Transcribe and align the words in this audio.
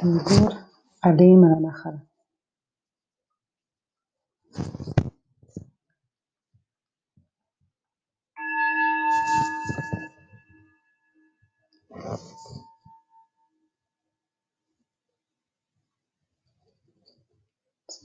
תרגול 0.00 0.52
עלים 1.02 1.44
על 1.44 1.52
הנחל 1.56 1.96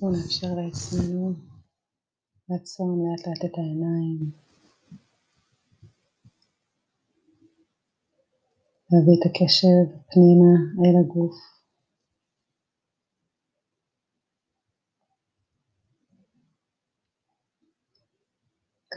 בואו 0.01 0.11
נאפשר 0.11 0.47
לעצמנו 0.47 1.33
לעצום 2.49 2.99
לאט 2.99 3.27
לאט 3.27 3.45
את 3.45 3.57
העיניים, 3.57 4.31
להביא 8.91 9.13
את 9.19 9.25
הקשב 9.25 9.97
פנימה 10.11 10.53
אל 10.85 10.95
הגוף. 11.01 11.54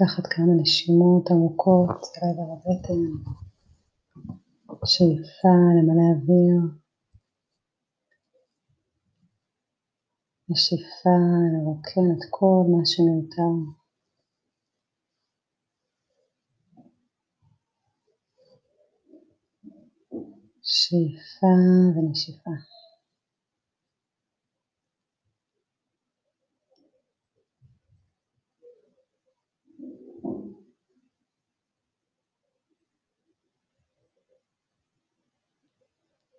לקחת 0.00 0.26
כמה 0.26 0.52
נשימות 0.60 1.30
עמוקות 1.30 2.00
לעבר 2.16 2.52
הבטן, 2.52 3.30
שאיפה 4.84 5.54
למלא 5.78 6.08
אוויר, 6.14 6.60
נשיפה 10.48 11.18
לרוקן 11.52 12.12
את 12.12 12.24
כל 12.30 12.64
מה 12.70 12.86
שמיותר. 12.86 13.52
שאיפה 20.62 21.46
ונשיפה. 21.96 22.77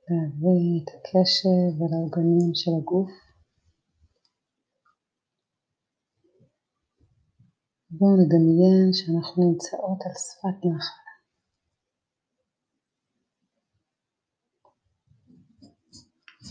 להביא 0.10 0.84
את 0.84 0.90
הקשב 0.96 1.82
אל 1.82 1.94
העוגנים 1.94 2.52
של 2.54 2.72
הגוף. 2.82 3.12
בואו 7.92 8.16
נדמיין 8.16 8.94
שאנחנו 8.94 9.52
נמצאות 9.52 10.00
על 10.06 10.14
שפת 10.14 10.66
נחל. 10.66 11.10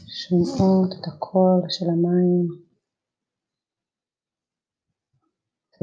שומעות 0.09 0.93
את 0.93 1.07
הקול 1.09 1.63
של 1.69 1.87
המים, 1.87 2.49
את 5.71 5.83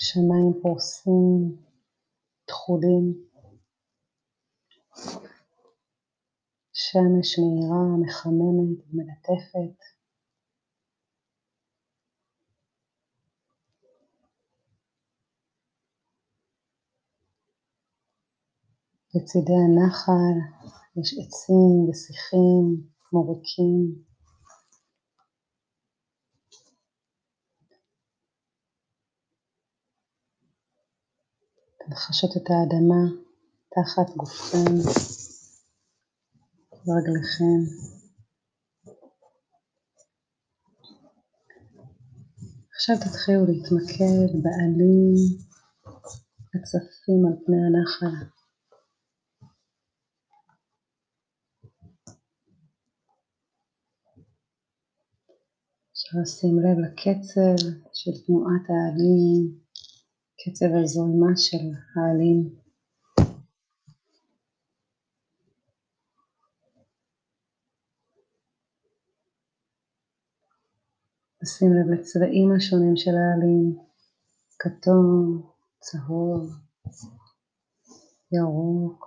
שמיים 0.00 0.52
פורסים, 0.62 1.56
תכולים, 2.44 3.28
שמש 6.72 7.38
מהירה, 7.38 7.96
מחממת 8.02 8.78
ומלטפת. 8.90 9.78
בצידי 19.14 19.52
הנחל 19.52 20.38
יש 20.96 21.14
עצים 21.18 21.88
ושיחים, 21.88 22.86
מוריקים. 23.12 24.07
לחשות 31.90 32.36
את 32.36 32.46
האדמה 32.50 33.02
תחת 33.74 34.16
גופכם 34.16 34.74
ורגליכם. 36.86 37.60
עכשיו 42.74 42.96
תתחילו 42.96 43.46
להתמקד 43.46 44.28
בעלים 44.42 45.14
הצפים 46.54 47.26
על 47.26 47.36
פני 47.46 47.56
הנחל. 47.66 48.24
אפשר 55.92 56.18
לשים 56.22 56.58
לב 56.58 56.78
לקצב 56.78 57.68
של 57.92 58.10
תנועת 58.26 58.66
העלים 58.68 59.67
קצב 60.40 60.66
הזרימה 60.82 61.36
של 61.36 61.66
העלים. 61.94 62.54
נשים 71.42 71.68
לב 71.72 72.00
לצבעים 72.00 72.52
השונים 72.56 72.96
של 72.96 73.10
העלים, 73.10 73.78
כתום, 74.58 75.42
צהוב, 75.78 76.50
ירוק, 78.32 79.06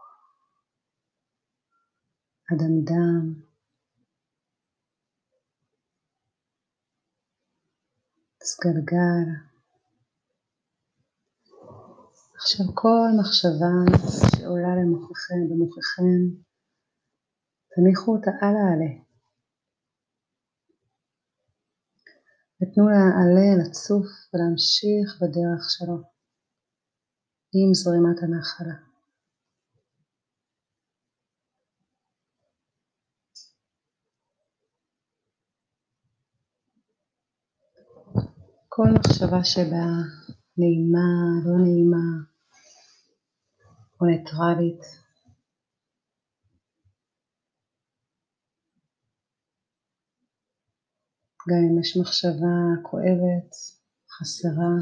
אדמדם, 2.53 3.33
סגלגל. 8.43 9.50
עכשיו 12.43 12.65
כל 12.75 13.07
מחשבה 13.19 13.75
שעולה 14.37 14.75
למוחכם, 14.75 15.41
במוחכם, 15.49 16.21
תניחו 17.75 18.15
אותה 18.15 18.31
על 18.41 18.55
העלה. 18.61 18.91
ותנו 22.61 22.89
לעלה 22.89 23.63
לצוף 23.63 24.05
ולהמשיך 24.33 25.21
בדרך 25.21 25.63
שלו 25.69 25.97
עם 27.53 27.73
זרימת 27.73 28.23
הנחלה. 28.23 28.75
כל 38.69 38.87
מחשבה 38.99 39.43
שבה 39.43 39.85
נעימה, 40.57 41.09
לא 41.45 41.57
נעימה, 41.63 42.30
או 44.01 44.05
ניטרלית. 44.05 44.83
גם 51.49 51.57
אם 51.57 51.79
יש 51.79 51.97
מחשבה 51.97 52.55
כואבת, 52.83 53.51
חסרה. 54.09 54.73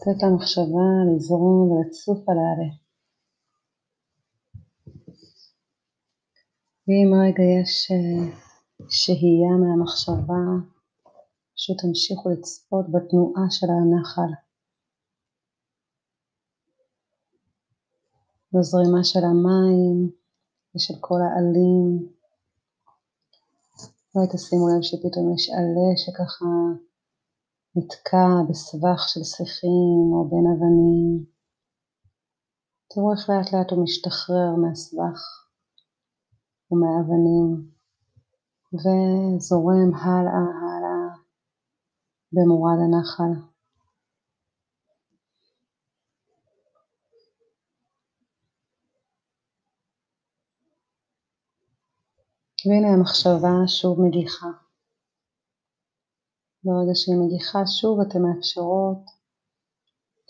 לתת 0.00 0.22
למחשבה 0.22 0.88
לזרום 1.08 1.70
ולצוף 1.70 2.28
על 2.28 2.36
העלה. 2.38 2.70
ואם 6.88 7.10
רגע 7.24 7.44
יש 7.60 7.90
אה, 7.90 8.36
שהייה 8.88 9.54
מהמחשבה, 9.60 10.42
פשוט 11.60 11.76
תמשיכו 11.80 12.28
לצפות 12.30 12.86
בתנועה 12.92 13.46
של 13.50 13.66
הנחל, 13.70 14.32
בזרימה 18.52 19.04
של 19.04 19.24
המים 19.30 20.10
ושל 20.74 20.94
כל 21.00 21.20
העלים. 21.26 22.12
אולי 24.14 24.26
תשימו 24.32 24.68
לב 24.68 24.82
שפתאום 24.82 25.34
יש 25.34 25.50
עלה 25.50 25.90
שככה 26.02 26.52
נתקע 27.76 28.28
בסבך 28.48 29.08
של 29.08 29.24
שיחים 29.24 30.04
או 30.12 30.28
בין 30.30 30.46
אבנים. 30.52 31.24
תראו 32.90 33.12
איך 33.12 33.30
לאט 33.30 33.52
לאט 33.52 33.70
הוא 33.70 33.84
משתחרר 33.84 34.50
מהסבך 34.62 35.20
ומהאבנים 36.70 37.70
וזורם 38.72 39.94
הלאה 39.94 40.69
במורד 42.32 42.78
הנחל. 42.84 43.50
והנה 52.66 52.88
המחשבה 52.88 53.66
שוב 53.66 54.00
מגיחה. 54.00 54.50
ברגע 56.64 56.94
שהיא 56.94 57.16
מגיחה 57.24 57.66
שוב 57.66 58.00
אתן 58.00 58.22
מאפשרות 58.22 59.04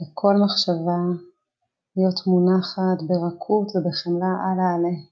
לכל 0.01 0.35
מחשבה 0.45 1.01
להיות 1.97 2.27
מונחת 2.27 2.99
ברכות 3.09 3.67
ובחמלה 3.77 4.33
על 4.47 4.61
העלה. 4.61 5.10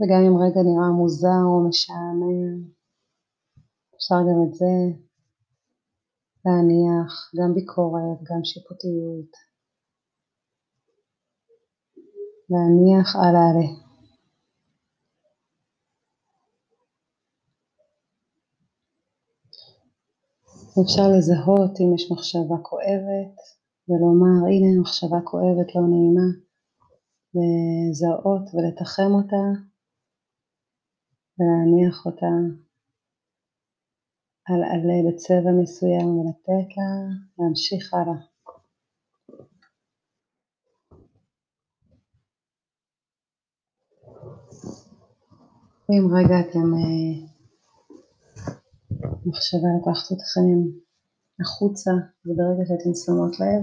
וגם 0.00 0.22
אם 0.26 0.36
רגע 0.36 0.60
נראה 0.62 0.90
מוזר 0.98 1.42
או 1.44 1.68
משעמם, 1.68 2.64
אפשר 3.96 4.14
גם 4.14 4.38
את 4.48 4.54
זה 4.54 4.74
להניח, 6.44 7.32
גם 7.36 7.54
ביקורת, 7.54 8.18
גם 8.22 8.44
שיפוטיות. 8.44 9.32
להניח 12.50 13.16
על 13.16 13.36
העלה. 13.36 13.68
אפשר 20.82 21.08
לזהות 21.16 21.80
אם 21.80 21.94
יש 21.94 22.12
מחשבה 22.12 22.56
כואבת 22.62 23.36
ולומר 23.88 24.46
הנה 24.48 24.80
מחשבה 24.80 25.20
כואבת 25.24 25.74
לא 25.74 25.82
נעימה 25.82 26.28
לזהות 27.34 28.54
ולתחם 28.54 29.12
אותה 29.14 29.69
ולהניח 31.40 32.06
אותה 32.06 32.26
על 34.48 34.62
עלה 34.62 34.98
בצבע 35.08 35.52
מסוים 35.62 36.08
ולתת 36.18 36.76
לה 36.76 37.14
להמשיך 37.38 37.94
הלאה. 37.94 38.20
אם 45.90 46.08
רגע 46.16 46.40
אתם 46.40 46.74
אה, 46.74 47.30
מחשבה 49.26 49.68
לקחת 49.80 50.12
אתכם 50.12 50.48
החוצה, 51.40 51.90
וברגע 52.26 52.64
שאתן 52.68 52.94
שמות 52.94 53.40
לב, 53.40 53.62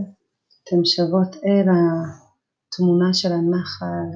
אתן 0.64 0.86
שוות 0.86 1.36
אל 1.46 1.68
התמונה 1.70 3.14
של 3.14 3.32
הנחל, 3.32 4.10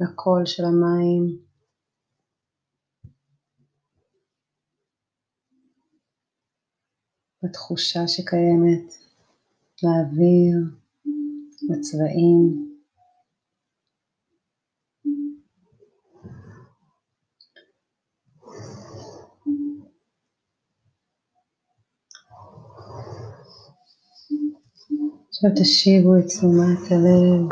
לקול 0.00 0.46
של 0.46 0.64
המים. 0.64 1.53
בתחושה 7.44 8.08
שקיימת, 8.08 8.94
לאוויר, 9.82 10.58
לצבעים. 11.62 12.74
עכשיו 25.28 25.50
תשיבו 25.56 26.18
את 26.18 26.26
תשומת 26.26 26.90
הלב 26.90 27.48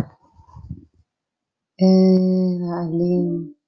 אל 1.80 2.62
העלים. 2.72 3.61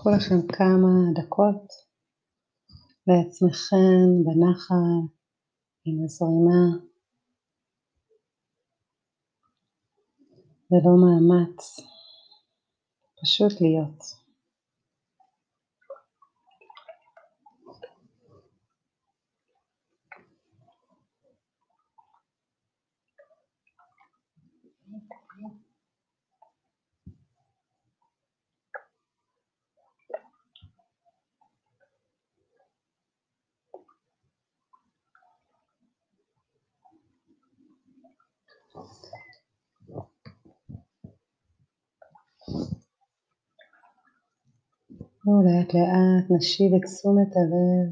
קחו 0.00 0.10
לכם 0.10 0.46
כמה 0.48 0.88
דקות 1.14 1.66
לעצמכם 3.06 4.24
בנחל 4.24 4.90
עם 5.84 6.04
הזרימה 6.04 6.62
ללא 10.70 10.92
מאמץ. 11.02 11.80
פשוט 13.22 13.60
להיות. 13.60 14.19
לאט 45.26 45.74
לאט 45.74 46.26
נשיב 46.30 46.74
את 46.74 46.80
תשומת 46.84 47.36
הלב 47.36 47.88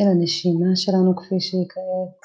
אל 0.00 0.08
הנשימה 0.12 0.76
שלנו 0.76 1.16
כפי 1.16 1.40
שהיא 1.40 1.68
כעת, 1.68 2.20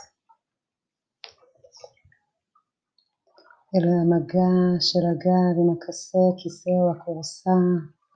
אל 3.75 3.85
המגע 3.89 4.55
של 4.79 5.03
הגב 5.11 5.53
עם 5.59 5.69
הכסה, 5.73 6.25
כיסא 6.37 6.69
או 6.69 6.91
הכורסה, 6.91 7.59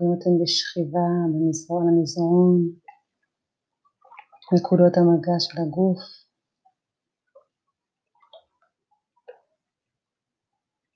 אם 0.02 0.10
אתם 0.16 0.34
בשכיבה 0.42 1.10
במזרון 1.32 1.88
המזרון, 1.88 2.58
נקודות 4.56 4.98
המגע 4.98 5.38
של 5.40 5.62
הגוף. 5.62 6.04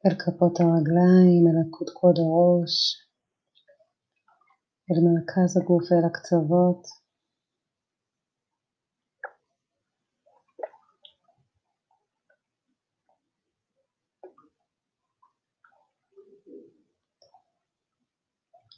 אל 0.06 0.16
כפות 0.20 0.60
הרגליים, 0.60 1.44
אל 1.48 1.58
הקודקוד 1.62 2.16
הראש, 2.20 3.11
אל 4.92 5.00
מרכז 5.06 5.58
הגוף 5.58 5.92
ואל 5.92 6.06
הקצוות. 6.06 6.88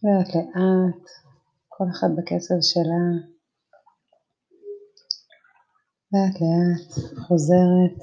לאט 0.03 0.35
לאט, 0.35 1.05
כל 1.69 1.85
אחד 1.91 2.07
בקצב 2.17 2.59
שלה, 2.61 3.05
לאט 6.13 6.41
לאט 6.41 6.91
חוזרת 7.27 7.99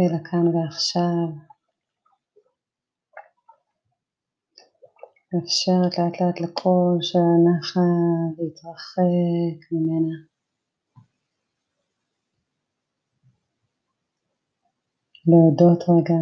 אל 0.00 0.16
הכאן 0.16 0.56
ועכשיו. 0.56 1.53
מאפשרת 5.34 5.98
לאט 5.98 6.20
לאט 6.20 6.40
לקול 6.40 6.98
של 7.00 7.18
הנחל 7.18 7.80
להתרחק 8.38 9.72
ממנה. 9.72 10.14
להודות 15.26 15.82
רגע 15.88 16.20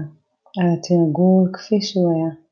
על 0.59 0.67
התרגול 0.75 1.51
כפי 1.53 1.83
שהוא 1.83 2.13
היה. 2.13 2.52